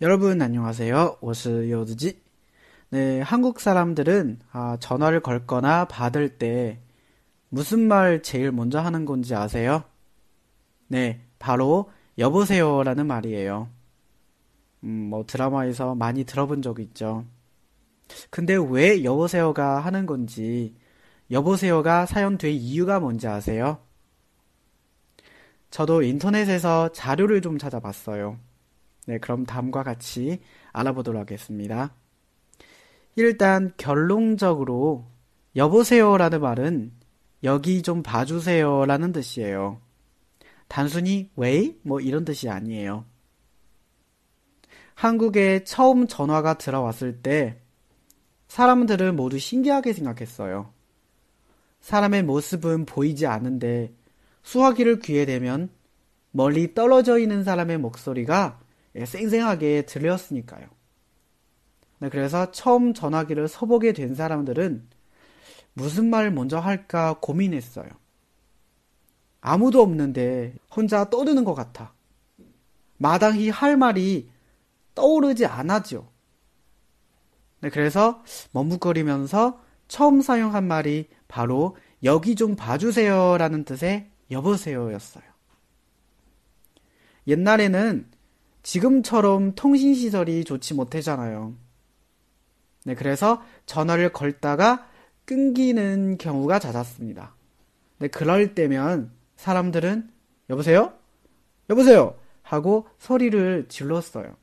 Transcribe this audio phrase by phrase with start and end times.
[0.00, 1.18] 여러분 안녕하세요.
[1.20, 2.20] 我是柚子鸡.
[2.90, 6.80] 네, 한국 사람들은 아, 전화를 걸거나 받을 때
[7.48, 9.84] 무슨 말 제일 먼저 하는 건지 아세요?
[10.88, 13.68] 네, 바로 여보세요라는 말이에요.
[14.84, 17.24] 음, 뭐 드라마에서 많이 들어본 적 있죠.
[18.30, 20.74] 근데 왜 여보세요가 하는 건지,
[21.30, 23.78] 여보세요가 사연된 이유가 뭔지 아세요?
[25.70, 28.38] 저도 인터넷에서 자료를 좀 찾아봤어요.
[29.07, 30.41] 네, 그럼 다음과 같이
[30.73, 31.93] 알아보도록 하겠습니다.
[33.15, 35.05] 일단 결론적으로
[35.55, 36.91] 여보세요라는 말은
[37.43, 39.79] 여기 좀 봐주세요라는 뜻이에요.
[40.67, 41.73] 단순히 왜?
[41.83, 43.05] 뭐 이런 뜻이 아니에요.
[44.93, 47.61] 한국에 처음 전화가 들어왔을 때
[48.49, 50.73] 사람들은 모두 신기하게 생각했어요.
[51.79, 53.93] 사람의 모습은 보이지 않는데
[54.43, 55.69] 수화기를 귀에 대면
[56.31, 58.59] 멀리 떨어져 있는 사람의 목소리가
[59.05, 60.67] 쌩쌩하게 들렸으니까요.
[61.99, 64.87] 네, 그래서 처음 전화기를 서보게 된 사람들은
[65.73, 67.87] 무슨 말을 먼저 할까 고민했어요.
[69.41, 71.93] 아무도 없는데 혼자 떠드는 것 같아.
[72.97, 74.29] 마땅히 할 말이
[74.95, 76.11] 떠오르지 않았죠.
[77.61, 85.23] 네, 그래서 머뭇거리면서 처음 사용한 말이 바로 여기 좀 봐주세요 라는 뜻의 여보세요 였어요.
[87.27, 88.09] 옛날에는
[88.67, 91.55] 지금처럼 통신시설이 좋지 못했잖아요.
[92.83, 94.89] 네, 그래서 전화를 걸다가
[95.23, 97.33] 끊기는 경우가 잦았습니다.
[97.99, 100.09] 네, 그럴 때면 사람들은
[100.49, 100.91] 여보세요?
[101.69, 102.15] 여보세요?
[102.43, 104.35] 하고 소리를 질렀어요.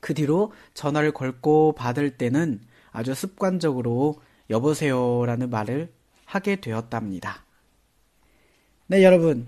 [0.00, 5.92] 그 뒤로 전화를 걸고 받을 때는 아주 습관적으로 여보세요라는 말을
[6.24, 7.44] 하게 되었답니다.
[8.88, 9.46] 네, 여러분.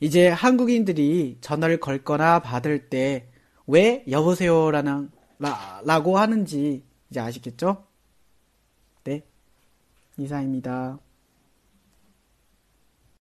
[0.00, 3.28] 이제 한국인들이 전화를 걸거나 받을 때
[3.68, 7.84] 왜 여보세요라는 라, 라고 하는지 이제 아시겠죠?
[9.04, 9.22] 네.
[10.16, 10.98] 이상입니다.